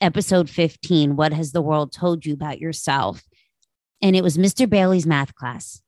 episode 0.00 0.50
15 0.50 1.16
What 1.16 1.32
Has 1.32 1.52
the 1.52 1.62
World 1.62 1.92
Told 1.92 2.26
You 2.26 2.34
About 2.34 2.58
Yourself? 2.58 3.22
And 4.02 4.16
it 4.16 4.24
was 4.24 4.36
Mr. 4.36 4.68
Bailey's 4.68 5.06
math 5.06 5.34
class. 5.34 5.80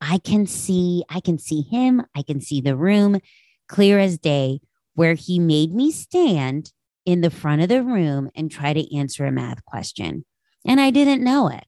I 0.00 0.18
can 0.18 0.46
see, 0.46 1.04
I 1.08 1.20
can 1.20 1.38
see 1.38 1.62
him. 1.62 2.02
I 2.16 2.22
can 2.22 2.40
see 2.40 2.60
the 2.60 2.76
room 2.76 3.20
clear 3.68 3.98
as 3.98 4.18
day 4.18 4.60
where 4.98 5.14
he 5.14 5.38
made 5.38 5.72
me 5.72 5.92
stand 5.92 6.72
in 7.06 7.20
the 7.20 7.30
front 7.30 7.62
of 7.62 7.68
the 7.68 7.84
room 7.84 8.28
and 8.34 8.50
try 8.50 8.72
to 8.72 8.96
answer 8.96 9.24
a 9.24 9.30
math 9.30 9.64
question. 9.64 10.24
And 10.66 10.80
I 10.80 10.90
didn't 10.90 11.22
know 11.22 11.46
it. 11.46 11.62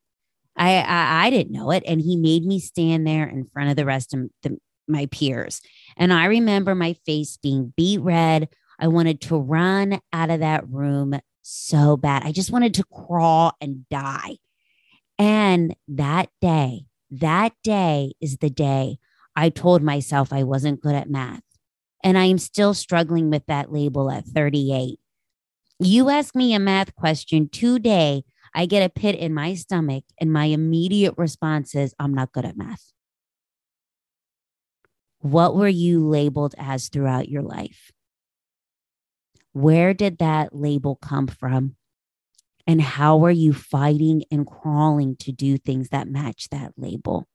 I, 0.56 0.78
I, 0.78 1.26
I 1.26 1.30
didn't 1.30 1.52
know 1.52 1.70
it. 1.70 1.84
And 1.86 2.00
he 2.00 2.16
made 2.16 2.44
me 2.44 2.58
stand 2.58 3.06
there 3.06 3.28
in 3.28 3.44
front 3.44 3.70
of 3.70 3.76
the 3.76 3.84
rest 3.84 4.14
of 4.14 4.28
the, 4.42 4.58
my 4.88 5.06
peers. 5.12 5.60
And 5.96 6.12
I 6.12 6.24
remember 6.24 6.74
my 6.74 6.94
face 7.06 7.36
being 7.36 7.72
beet 7.76 8.00
red. 8.00 8.48
I 8.80 8.88
wanted 8.88 9.20
to 9.20 9.36
run 9.36 10.00
out 10.12 10.30
of 10.30 10.40
that 10.40 10.68
room 10.68 11.14
so 11.42 11.96
bad. 11.96 12.24
I 12.24 12.32
just 12.32 12.50
wanted 12.50 12.74
to 12.74 12.84
crawl 12.92 13.52
and 13.60 13.88
die. 13.88 14.38
And 15.20 15.76
that 15.86 16.30
day, 16.40 16.86
that 17.12 17.52
day 17.62 18.14
is 18.20 18.38
the 18.38 18.50
day 18.50 18.98
I 19.36 19.50
told 19.50 19.84
myself 19.84 20.32
I 20.32 20.42
wasn't 20.42 20.80
good 20.80 20.96
at 20.96 21.08
math. 21.08 21.42
And 22.02 22.16
I 22.16 22.24
am 22.24 22.38
still 22.38 22.74
struggling 22.74 23.30
with 23.30 23.46
that 23.46 23.72
label 23.72 24.10
at 24.10 24.24
38. 24.24 24.98
You 25.78 26.10
ask 26.10 26.34
me 26.34 26.54
a 26.54 26.58
math 26.58 26.94
question 26.94 27.48
today, 27.48 28.24
I 28.54 28.66
get 28.66 28.84
a 28.84 28.90
pit 28.90 29.16
in 29.16 29.32
my 29.32 29.54
stomach, 29.54 30.04
and 30.20 30.32
my 30.32 30.46
immediate 30.46 31.14
response 31.16 31.74
is, 31.74 31.94
I'm 31.98 32.12
not 32.12 32.32
good 32.32 32.44
at 32.44 32.56
math. 32.56 32.92
What 35.20 35.54
were 35.54 35.68
you 35.68 36.06
labeled 36.08 36.54
as 36.58 36.88
throughout 36.88 37.28
your 37.28 37.42
life? 37.42 37.92
Where 39.52 39.94
did 39.94 40.18
that 40.18 40.54
label 40.54 40.96
come 40.96 41.26
from? 41.26 41.76
And 42.66 42.80
how 42.80 43.24
are 43.24 43.30
you 43.30 43.52
fighting 43.52 44.24
and 44.30 44.46
crawling 44.46 45.16
to 45.16 45.32
do 45.32 45.56
things 45.56 45.88
that 45.88 46.08
match 46.08 46.48
that 46.50 46.72
label? 46.76 47.26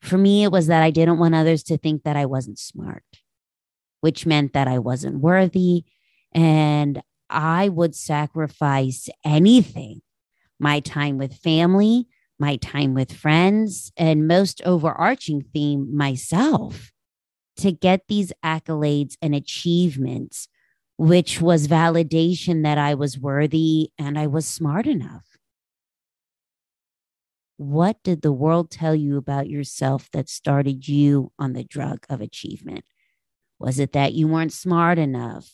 For 0.00 0.18
me, 0.18 0.44
it 0.44 0.52
was 0.52 0.66
that 0.66 0.82
I 0.82 0.90
didn't 0.90 1.18
want 1.18 1.34
others 1.34 1.62
to 1.64 1.76
think 1.76 2.02
that 2.02 2.16
I 2.16 2.26
wasn't 2.26 2.58
smart, 2.58 3.04
which 4.00 4.26
meant 4.26 4.52
that 4.52 4.68
I 4.68 4.78
wasn't 4.78 5.20
worthy. 5.20 5.84
And 6.32 7.02
I 7.28 7.68
would 7.68 7.94
sacrifice 7.94 9.08
anything 9.24 10.02
my 10.58 10.80
time 10.80 11.16
with 11.16 11.34
family, 11.34 12.06
my 12.38 12.56
time 12.56 12.92
with 12.92 13.12
friends, 13.12 13.92
and 13.96 14.28
most 14.28 14.60
overarching 14.64 15.42
theme, 15.54 15.96
myself, 15.96 16.92
to 17.56 17.72
get 17.72 18.08
these 18.08 18.32
accolades 18.44 19.16
and 19.22 19.34
achievements 19.34 20.48
which 21.00 21.40
was 21.40 21.66
validation 21.66 22.62
that 22.62 22.76
I 22.76 22.92
was 22.92 23.18
worthy 23.18 23.90
and 23.98 24.18
I 24.18 24.26
was 24.26 24.46
smart 24.46 24.86
enough. 24.86 25.29
What 27.60 28.02
did 28.02 28.22
the 28.22 28.32
world 28.32 28.70
tell 28.70 28.94
you 28.94 29.18
about 29.18 29.50
yourself 29.50 30.08
that 30.12 30.30
started 30.30 30.88
you 30.88 31.30
on 31.38 31.52
the 31.52 31.62
drug 31.62 32.06
of 32.08 32.22
achievement? 32.22 32.84
Was 33.58 33.78
it 33.78 33.92
that 33.92 34.14
you 34.14 34.28
weren't 34.28 34.54
smart 34.54 34.98
enough? 34.98 35.50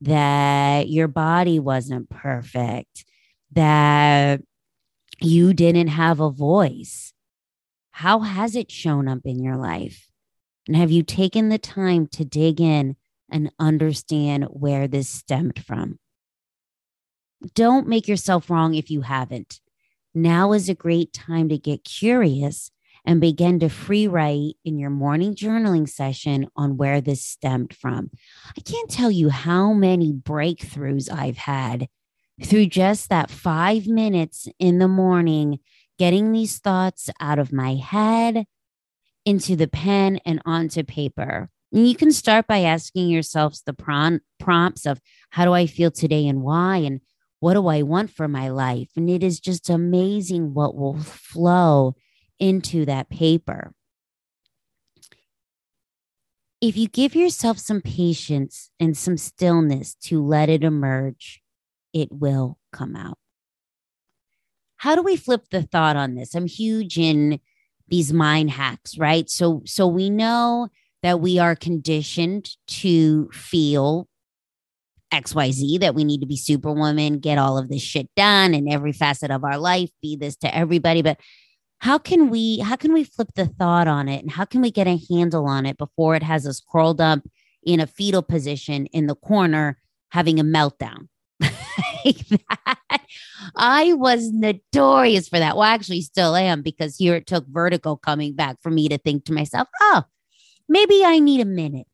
That 0.00 0.88
your 0.88 1.06
body 1.06 1.60
wasn't 1.60 2.10
perfect? 2.10 3.04
That 3.52 4.40
you 5.20 5.54
didn't 5.54 5.88
have 5.88 6.18
a 6.18 6.30
voice? 6.30 7.12
How 7.92 8.18
has 8.20 8.56
it 8.56 8.72
shown 8.72 9.06
up 9.06 9.20
in 9.24 9.40
your 9.40 9.56
life? 9.56 10.08
And 10.66 10.76
have 10.76 10.90
you 10.90 11.04
taken 11.04 11.50
the 11.50 11.58
time 11.58 12.08
to 12.08 12.24
dig 12.24 12.60
in 12.60 12.96
and 13.30 13.52
understand 13.58 14.44
where 14.44 14.86
this 14.86 15.08
stemmed 15.08 15.64
from. 15.64 15.98
Don't 17.54 17.88
make 17.88 18.08
yourself 18.08 18.50
wrong 18.50 18.74
if 18.74 18.90
you 18.90 19.02
haven't. 19.02 19.60
Now 20.14 20.52
is 20.52 20.68
a 20.68 20.74
great 20.74 21.12
time 21.12 21.48
to 21.48 21.58
get 21.58 21.84
curious 21.84 22.70
and 23.04 23.20
begin 23.20 23.58
to 23.60 23.68
free 23.68 24.06
write 24.06 24.54
in 24.64 24.78
your 24.78 24.90
morning 24.90 25.34
journaling 25.34 25.88
session 25.88 26.46
on 26.56 26.76
where 26.76 27.00
this 27.00 27.24
stemmed 27.24 27.74
from. 27.74 28.10
I 28.56 28.60
can't 28.60 28.90
tell 28.90 29.10
you 29.10 29.28
how 29.28 29.72
many 29.72 30.12
breakthroughs 30.12 31.12
I've 31.12 31.36
had 31.36 31.88
through 32.42 32.66
just 32.66 33.08
that 33.10 33.30
five 33.30 33.86
minutes 33.86 34.48
in 34.58 34.78
the 34.78 34.88
morning, 34.88 35.58
getting 35.98 36.32
these 36.32 36.58
thoughts 36.58 37.10
out 37.20 37.38
of 37.38 37.52
my 37.52 37.74
head 37.74 38.46
into 39.24 39.56
the 39.56 39.68
pen 39.68 40.20
and 40.24 40.40
onto 40.44 40.82
paper. 40.82 41.50
And 41.72 41.88
you 41.88 41.96
can 41.96 42.12
start 42.12 42.46
by 42.46 42.60
asking 42.60 43.08
yourselves 43.08 43.62
the 43.66 43.72
prom- 43.72 44.20
prompts 44.38 44.86
of 44.86 45.00
how 45.30 45.44
do 45.44 45.52
I 45.52 45.66
feel 45.66 45.90
today 45.90 46.26
and 46.28 46.42
why, 46.42 46.78
and 46.78 47.00
what 47.44 47.54
do 47.54 47.66
I 47.66 47.82
want 47.82 48.10
for 48.10 48.26
my 48.26 48.48
life? 48.48 48.88
And 48.96 49.10
it 49.10 49.22
is 49.22 49.38
just 49.38 49.68
amazing 49.68 50.54
what 50.54 50.74
will 50.74 50.98
flow 50.98 51.94
into 52.38 52.86
that 52.86 53.10
paper. 53.10 53.74
if 56.66 56.78
you 56.78 56.88
give 56.88 57.14
yourself 57.14 57.58
some 57.58 57.82
patience 57.82 58.70
and 58.80 58.96
some 58.96 59.18
stillness 59.18 59.94
to 59.96 60.24
let 60.24 60.48
it 60.48 60.64
emerge, 60.64 61.42
it 61.92 62.08
will 62.10 62.56
come 62.72 62.96
out. 62.96 63.18
How 64.78 64.94
do 64.94 65.02
we 65.02 65.16
flip 65.16 65.50
the 65.50 65.62
thought 65.62 65.96
on 65.96 66.14
this? 66.14 66.34
I'm 66.34 66.46
huge 66.46 66.98
in 66.98 67.38
these 67.88 68.14
mind 68.14 68.50
hacks, 68.50 68.96
right? 68.96 69.28
So 69.28 69.60
so 69.66 69.86
we 69.86 70.08
know 70.08 70.68
that 71.02 71.20
we 71.20 71.38
are 71.38 71.54
conditioned 71.54 72.48
to 72.66 73.28
feel 73.30 74.08
XYZ 75.22 75.80
that 75.80 75.94
we 75.94 76.04
need 76.04 76.20
to 76.20 76.26
be 76.26 76.36
superwoman, 76.36 77.18
get 77.18 77.38
all 77.38 77.58
of 77.58 77.68
this 77.68 77.82
shit 77.82 78.08
done 78.16 78.54
in 78.54 78.70
every 78.70 78.92
facet 78.92 79.30
of 79.30 79.44
our 79.44 79.58
life, 79.58 79.90
be 80.02 80.16
this 80.16 80.36
to 80.36 80.54
everybody, 80.54 81.02
but 81.02 81.18
how 81.78 81.98
can 81.98 82.30
we 82.30 82.58
how 82.60 82.76
can 82.76 82.92
we 82.92 83.04
flip 83.04 83.28
the 83.34 83.46
thought 83.46 83.86
on 83.88 84.08
it 84.08 84.22
and 84.22 84.30
how 84.30 84.44
can 84.44 84.60
we 84.62 84.70
get 84.70 84.86
a 84.86 85.00
handle 85.10 85.46
on 85.46 85.66
it 85.66 85.76
before 85.76 86.14
it 86.14 86.22
has 86.22 86.46
us 86.46 86.62
curled 86.72 87.00
up 87.00 87.20
in 87.62 87.80
a 87.80 87.86
fetal 87.86 88.22
position 88.22 88.86
in 88.86 89.06
the 89.06 89.14
corner 89.14 89.78
having 90.10 90.38
a 90.38 90.44
meltdown. 90.44 91.08
I 93.56 93.92
was 93.94 94.30
notorious 94.30 95.28
for 95.28 95.38
that. 95.38 95.56
Well, 95.56 95.64
actually, 95.64 96.02
still 96.02 96.36
am 96.36 96.62
because 96.62 96.96
here 96.96 97.16
it 97.16 97.26
took 97.26 97.46
vertigo 97.48 97.96
coming 97.96 98.34
back 98.34 98.58
for 98.62 98.70
me 98.70 98.88
to 98.88 98.98
think 98.98 99.24
to 99.24 99.32
myself, 99.32 99.68
oh, 99.80 100.04
maybe 100.68 101.04
I 101.04 101.18
need 101.18 101.40
a 101.40 101.46
minute. 101.46 101.86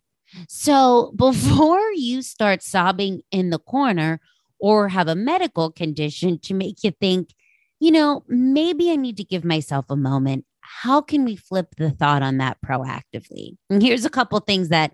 So 0.49 1.13
before 1.17 1.93
you 1.93 2.23
start 2.23 2.63
sobbing 2.63 3.23
in 3.31 3.51
the 3.51 3.59
corner 3.59 4.21
or 4.59 4.89
have 4.89 5.09
a 5.09 5.15
medical 5.15 5.71
condition 5.71 6.39
to 6.41 6.55
make 6.55 6.85
you 6.85 6.93
think, 7.01 7.35
you 7.81 7.91
know, 7.91 8.25
maybe 8.29 8.91
I 8.91 8.97
need 8.97 9.17
to 9.17 9.25
give 9.25 9.45
myself 9.45 9.87
a 9.89 9.97
moment. 9.97 10.45
How 10.61 11.01
can 11.01 11.25
we 11.25 11.35
flip 11.37 11.75
the 11.77 11.91
thought 11.91 12.23
on 12.23 12.39
that 12.39 12.59
proactively? 12.65 13.57
And 13.71 13.83
here's 13.83 14.05
a 14.05 14.11
couple 14.11 14.39
things 14.41 14.69
that 14.69 14.93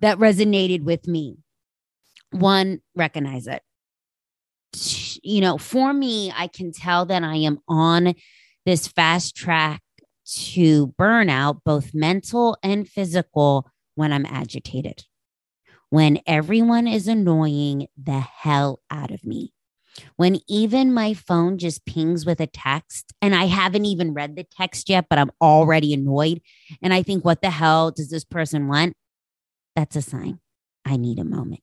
that 0.00 0.18
resonated 0.18 0.82
with 0.82 1.06
me. 1.06 1.36
One, 2.30 2.80
recognize 2.94 3.46
it. 3.46 3.62
You 5.22 5.40
know, 5.40 5.58
for 5.58 5.92
me, 5.92 6.32
I 6.34 6.46
can 6.46 6.72
tell 6.72 7.04
that 7.06 7.22
I 7.22 7.36
am 7.36 7.58
on 7.68 8.14
this 8.64 8.86
fast 8.86 9.34
track 9.36 9.82
to 10.26 10.88
burnout, 10.98 11.60
both 11.64 11.92
mental 11.92 12.56
and 12.62 12.88
physical, 12.88 13.68
when 14.00 14.12
I'm 14.12 14.26
agitated. 14.26 15.04
When 15.90 16.18
everyone 16.26 16.88
is 16.88 17.06
annoying 17.06 17.86
the 17.96 18.20
hell 18.20 18.80
out 18.90 19.10
of 19.10 19.24
me 19.24 19.52
when 20.16 20.40
even 20.48 20.92
my 20.92 21.14
phone 21.14 21.58
just 21.58 21.84
pings 21.84 22.24
with 22.24 22.40
a 22.40 22.46
text 22.46 23.12
and 23.20 23.34
I 23.34 23.44
haven't 23.46 23.84
even 23.84 24.14
read 24.14 24.36
the 24.36 24.44
text 24.44 24.88
yet, 24.88 25.06
but 25.08 25.18
I'm 25.18 25.30
already 25.40 25.92
annoyed. 25.92 26.40
And 26.82 26.94
I 26.94 27.02
think, 27.02 27.24
what 27.24 27.42
the 27.42 27.50
hell 27.50 27.90
does 27.90 28.10
this 28.10 28.24
person 28.24 28.68
want? 28.68 28.94
That's 29.76 29.96
a 29.96 30.02
sign 30.02 30.40
I 30.84 30.96
need 30.96 31.18
a 31.18 31.24
moment. 31.24 31.60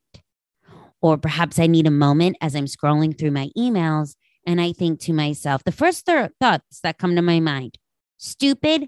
Or 1.01 1.17
perhaps 1.17 1.60
I 1.60 1.67
need 1.67 1.88
a 1.88 1.91
moment 1.91 2.38
as 2.41 2.56
I'm 2.56 2.65
scrolling 2.65 3.17
through 3.17 3.32
my 3.32 3.50
emails 3.58 4.15
and 4.46 4.62
I 4.62 4.72
think 4.72 5.00
to 5.01 5.13
myself, 5.13 5.63
the 5.63 5.72
first 5.72 6.06
th- 6.06 6.32
thoughts 6.39 6.79
that 6.82 6.98
come 6.98 7.15
to 7.15 7.22
my 7.22 7.39
mind 7.39 7.77
stupid, 8.17 8.88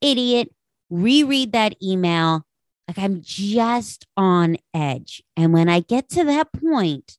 idiot, 0.00 0.48
reread 0.90 1.52
that 1.52 1.74
email. 1.82 2.44
Like 2.90 2.98
I'm 2.98 3.22
just 3.22 4.04
on 4.16 4.56
edge. 4.74 5.22
And 5.36 5.52
when 5.52 5.68
I 5.68 5.78
get 5.78 6.08
to 6.08 6.24
that 6.24 6.52
point, 6.52 7.18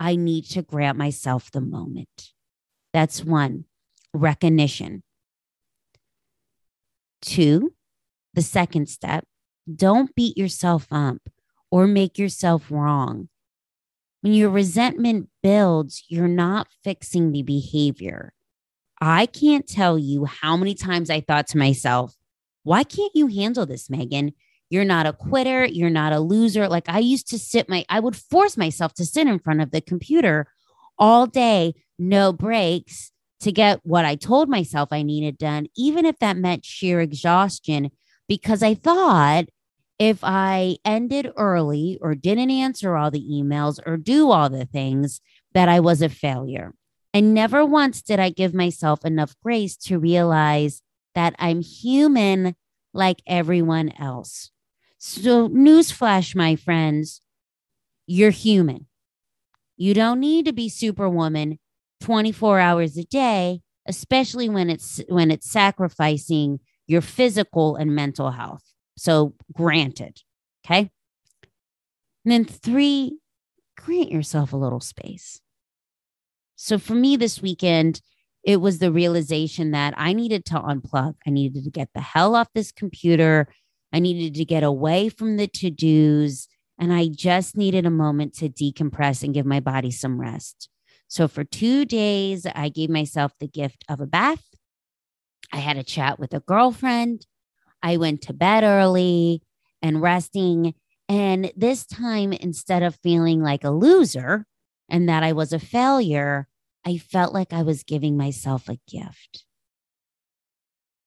I 0.00 0.16
need 0.16 0.46
to 0.46 0.62
grant 0.62 0.98
myself 0.98 1.48
the 1.48 1.60
moment. 1.60 2.32
That's 2.92 3.24
one, 3.24 3.66
recognition. 4.12 5.04
Two, 7.22 7.74
the 8.34 8.42
second 8.42 8.88
step, 8.88 9.24
don't 9.72 10.12
beat 10.16 10.36
yourself 10.36 10.88
up 10.90 11.18
or 11.70 11.86
make 11.86 12.18
yourself 12.18 12.68
wrong. 12.68 13.28
When 14.22 14.32
your 14.32 14.50
resentment 14.50 15.28
builds, 15.40 16.02
you're 16.08 16.26
not 16.26 16.66
fixing 16.82 17.30
the 17.30 17.44
behavior. 17.44 18.32
I 19.00 19.26
can't 19.26 19.68
tell 19.68 20.00
you 20.00 20.24
how 20.24 20.56
many 20.56 20.74
times 20.74 21.10
I 21.10 21.20
thought 21.20 21.46
to 21.50 21.58
myself, 21.58 22.16
why 22.64 22.82
can't 22.82 23.14
you 23.14 23.28
handle 23.28 23.66
this, 23.66 23.88
Megan? 23.88 24.32
You're 24.70 24.84
not 24.84 25.06
a 25.06 25.12
quitter. 25.12 25.64
You're 25.64 25.90
not 25.90 26.12
a 26.12 26.20
loser. 26.20 26.68
Like 26.68 26.88
I 26.88 26.98
used 26.98 27.28
to 27.30 27.38
sit 27.38 27.68
my, 27.68 27.84
I 27.88 28.00
would 28.00 28.16
force 28.16 28.56
myself 28.56 28.94
to 28.94 29.06
sit 29.06 29.26
in 29.26 29.38
front 29.38 29.60
of 29.60 29.70
the 29.70 29.80
computer 29.80 30.48
all 30.98 31.26
day, 31.26 31.74
no 31.98 32.32
breaks 32.32 33.12
to 33.40 33.52
get 33.52 33.80
what 33.84 34.04
I 34.04 34.16
told 34.16 34.48
myself 34.48 34.88
I 34.92 35.02
needed 35.02 35.38
done, 35.38 35.66
even 35.76 36.06
if 36.06 36.18
that 36.18 36.36
meant 36.36 36.64
sheer 36.64 37.00
exhaustion, 37.00 37.90
because 38.28 38.62
I 38.62 38.74
thought 38.74 39.46
if 39.98 40.18
I 40.22 40.76
ended 40.84 41.30
early 41.36 41.98
or 42.00 42.14
didn't 42.14 42.50
answer 42.50 42.96
all 42.96 43.10
the 43.10 43.24
emails 43.30 43.78
or 43.86 43.96
do 43.96 44.30
all 44.30 44.48
the 44.48 44.66
things, 44.66 45.20
that 45.54 45.68
I 45.68 45.80
was 45.80 46.02
a 46.02 46.08
failure. 46.08 46.74
And 47.14 47.32
never 47.32 47.64
once 47.64 48.02
did 48.02 48.20
I 48.20 48.28
give 48.28 48.52
myself 48.52 49.04
enough 49.04 49.34
grace 49.42 49.74
to 49.76 49.98
realize 49.98 50.82
that 51.14 51.34
I'm 51.38 51.62
human 51.62 52.56
like 52.92 53.22
everyone 53.26 53.90
else. 53.98 54.50
So, 55.08 55.48
newsflash, 55.48 56.34
my 56.34 56.56
friends, 56.56 57.20
you're 58.08 58.32
human. 58.32 58.88
You 59.76 59.94
don't 59.94 60.18
need 60.18 60.46
to 60.46 60.52
be 60.52 60.68
superwoman 60.68 61.60
24 62.00 62.58
hours 62.58 62.96
a 62.96 63.04
day, 63.04 63.60
especially 63.86 64.48
when 64.48 64.68
it's 64.68 65.00
when 65.08 65.30
it's 65.30 65.48
sacrificing 65.48 66.58
your 66.88 67.02
physical 67.02 67.76
and 67.76 67.94
mental 67.94 68.32
health. 68.32 68.64
So, 68.98 69.34
granted, 69.52 70.22
okay? 70.66 70.90
And 72.24 72.32
then 72.32 72.44
three, 72.44 73.20
grant 73.78 74.10
yourself 74.10 74.52
a 74.52 74.56
little 74.56 74.80
space. 74.80 75.40
So, 76.56 76.78
for 76.78 76.96
me 76.96 77.14
this 77.16 77.40
weekend, 77.40 78.00
it 78.42 78.60
was 78.60 78.80
the 78.80 78.90
realization 78.90 79.70
that 79.70 79.94
I 79.96 80.14
needed 80.14 80.44
to 80.46 80.54
unplug. 80.54 81.14
I 81.24 81.30
needed 81.30 81.62
to 81.62 81.70
get 81.70 81.90
the 81.94 82.00
hell 82.00 82.34
off 82.34 82.48
this 82.54 82.72
computer 82.72 83.46
I 83.96 83.98
needed 83.98 84.34
to 84.34 84.44
get 84.44 84.62
away 84.62 85.08
from 85.08 85.38
the 85.38 85.46
to 85.46 85.70
dos. 85.70 86.48
And 86.78 86.92
I 86.92 87.08
just 87.08 87.56
needed 87.56 87.86
a 87.86 87.90
moment 87.90 88.34
to 88.34 88.50
decompress 88.50 89.22
and 89.22 89.32
give 89.32 89.46
my 89.46 89.58
body 89.58 89.90
some 89.90 90.20
rest. 90.20 90.68
So 91.08 91.26
for 91.26 91.44
two 91.44 91.86
days, 91.86 92.44
I 92.54 92.68
gave 92.68 92.90
myself 92.90 93.32
the 93.40 93.48
gift 93.48 93.84
of 93.88 94.02
a 94.02 94.06
bath. 94.06 94.44
I 95.50 95.58
had 95.58 95.78
a 95.78 95.82
chat 95.82 96.18
with 96.18 96.34
a 96.34 96.40
girlfriend. 96.40 97.26
I 97.82 97.96
went 97.96 98.20
to 98.22 98.34
bed 98.34 98.64
early 98.64 99.40
and 99.80 100.02
resting. 100.02 100.74
And 101.08 101.50
this 101.56 101.86
time, 101.86 102.34
instead 102.34 102.82
of 102.82 102.96
feeling 102.96 103.42
like 103.42 103.64
a 103.64 103.70
loser 103.70 104.44
and 104.90 105.08
that 105.08 105.22
I 105.22 105.32
was 105.32 105.54
a 105.54 105.58
failure, 105.58 106.48
I 106.84 106.98
felt 106.98 107.32
like 107.32 107.54
I 107.54 107.62
was 107.62 107.82
giving 107.82 108.14
myself 108.14 108.68
a 108.68 108.78
gift. 108.86 109.46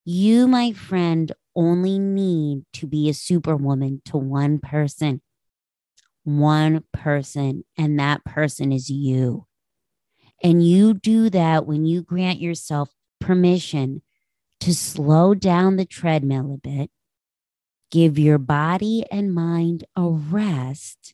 You, 0.06 0.47
my 0.47 0.71
friend, 0.71 1.32
only 1.55 1.99
need 1.99 2.65
to 2.73 2.88
be 2.88 3.09
a 3.09 3.13
superwoman 3.13 4.01
to 4.05 4.17
one 4.17 4.59
person. 4.59 5.21
One 6.23 6.83
person, 6.93 7.63
and 7.77 7.99
that 7.99 8.23
person 8.23 8.71
is 8.71 8.89
you. 8.89 9.47
And 10.43 10.65
you 10.65 10.93
do 10.93 11.29
that 11.29 11.65
when 11.65 11.85
you 11.85 12.01
grant 12.01 12.39
yourself 12.39 12.89
permission 13.19 14.01
to 14.62 14.73
slow 14.73 15.33
down 15.33 15.75
the 15.75 15.85
treadmill 15.85 16.53
a 16.53 16.57
bit, 16.57 16.91
give 17.91 18.19
your 18.19 18.38
body 18.38 19.05
and 19.12 19.33
mind 19.33 19.85
a 19.95 20.07
rest, 20.07 21.13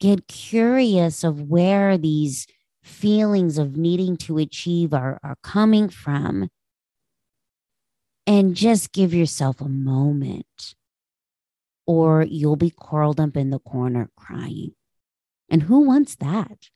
get 0.00 0.26
curious 0.28 1.24
of 1.24 1.42
where 1.42 1.96
these 1.96 2.46
feelings 2.82 3.58
of 3.58 3.76
needing 3.76 4.16
to 4.16 4.38
achieve 4.38 4.94
are, 4.94 5.18
are 5.22 5.36
coming 5.42 5.88
from 5.88 6.48
and 8.28 8.54
just 8.54 8.92
give 8.92 9.14
yourself 9.14 9.58
a 9.62 9.70
moment, 9.70 10.74
or 11.86 12.22
you'll 12.22 12.56
be 12.56 12.70
curled 12.78 13.18
up 13.18 13.38
in 13.38 13.48
the 13.48 13.58
corner 13.58 14.10
crying. 14.18 14.74
And 15.48 15.62
who 15.62 15.80
wants 15.80 16.14
that? 16.16 16.68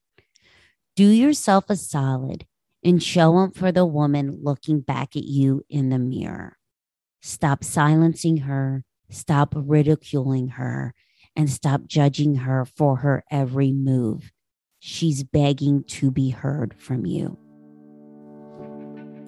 Do 0.97 1.07
yourself 1.07 1.69
a 1.69 1.77
solid 1.77 2.47
and 2.83 3.03
show 3.03 3.37
up 3.37 3.55
for 3.55 3.71
the 3.71 3.85
woman 3.85 4.39
looking 4.43 4.81
back 4.81 5.15
at 5.15 5.25
you 5.25 5.63
in 5.69 5.91
the 5.91 5.99
mirror. 5.99 6.57
Stop 7.21 7.65
silencing 7.65 8.39
her, 8.39 8.83
stop 9.11 9.53
ridiculing 9.55 10.49
her, 10.49 10.95
and 11.37 11.51
stop 11.51 11.83
judging 11.87 12.37
her 12.37 12.65
for 12.65 12.97
her 12.97 13.25
every 13.31 13.73
move. 13.73 14.33
She's 14.79 15.23
begging 15.23 15.85
to 15.85 16.11
be 16.11 16.31
heard 16.31 16.75
from 16.79 17.05
you. 17.05 17.37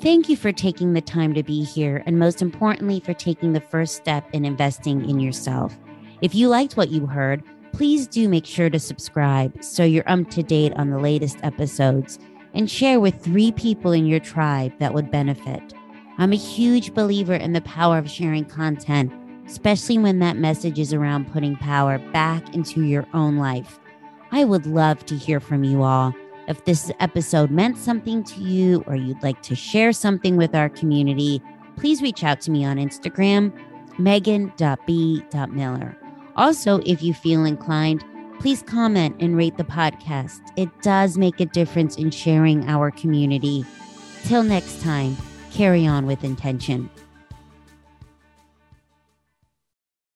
Thank 0.00 0.28
you 0.28 0.36
for 0.36 0.52
taking 0.52 0.92
the 0.92 1.00
time 1.00 1.34
to 1.34 1.42
be 1.42 1.64
here, 1.64 2.02
and 2.06 2.18
most 2.18 2.42
importantly, 2.42 3.00
for 3.00 3.14
taking 3.14 3.52
the 3.52 3.60
first 3.60 3.96
step 3.96 4.28
in 4.32 4.44
investing 4.44 5.08
in 5.08 5.20
yourself. 5.20 5.76
If 6.20 6.34
you 6.34 6.48
liked 6.48 6.76
what 6.76 6.90
you 6.90 7.06
heard, 7.06 7.42
please 7.72 8.06
do 8.06 8.28
make 8.28 8.46
sure 8.46 8.70
to 8.70 8.78
subscribe 8.78 9.62
so 9.62 9.84
you're 9.84 10.08
up 10.08 10.30
to 10.30 10.42
date 10.42 10.72
on 10.76 10.90
the 10.90 10.98
latest 10.98 11.38
episodes 11.42 12.18
and 12.52 12.70
share 12.70 13.00
with 13.00 13.22
three 13.22 13.52
people 13.52 13.92
in 13.92 14.06
your 14.06 14.20
tribe 14.20 14.72
that 14.78 14.94
would 14.94 15.10
benefit. 15.10 15.74
I'm 16.18 16.32
a 16.32 16.36
huge 16.36 16.94
believer 16.94 17.34
in 17.34 17.52
the 17.52 17.60
power 17.62 17.98
of 17.98 18.08
sharing 18.08 18.44
content 18.44 19.12
especially 19.46 19.98
when 19.98 20.18
that 20.20 20.36
message 20.36 20.78
is 20.78 20.92
around 20.92 21.30
putting 21.32 21.56
power 21.56 21.98
back 22.12 22.54
into 22.54 22.84
your 22.84 23.06
own 23.12 23.36
life. 23.36 23.78
I 24.32 24.44
would 24.44 24.66
love 24.66 25.04
to 25.06 25.16
hear 25.16 25.40
from 25.40 25.64
you 25.64 25.82
all. 25.82 26.14
If 26.46 26.64
this 26.64 26.90
episode 27.00 27.50
meant 27.50 27.78
something 27.78 28.22
to 28.24 28.40
you 28.40 28.84
or 28.86 28.96
you'd 28.96 29.22
like 29.22 29.42
to 29.42 29.54
share 29.54 29.92
something 29.92 30.36
with 30.36 30.54
our 30.54 30.68
community, 30.68 31.42
please 31.76 32.02
reach 32.02 32.22
out 32.22 32.40
to 32.42 32.50
me 32.50 32.64
on 32.64 32.76
Instagram, 32.76 33.52
megan.b.miller. 33.98 35.96
Also, 36.36 36.80
if 36.84 37.02
you 37.02 37.14
feel 37.14 37.44
inclined, 37.44 38.04
please 38.40 38.62
comment 38.62 39.16
and 39.20 39.36
rate 39.36 39.56
the 39.56 39.64
podcast. 39.64 40.40
It 40.56 40.68
does 40.82 41.16
make 41.16 41.40
a 41.40 41.46
difference 41.46 41.96
in 41.96 42.10
sharing 42.10 42.68
our 42.68 42.90
community. 42.90 43.64
Till 44.24 44.42
next 44.42 44.82
time, 44.82 45.16
carry 45.50 45.86
on 45.86 46.06
with 46.06 46.24
intention. 46.24 46.90